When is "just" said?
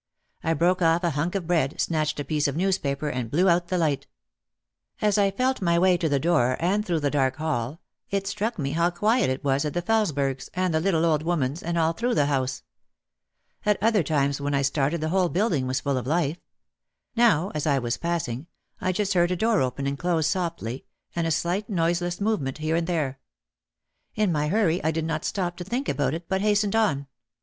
18.91-19.13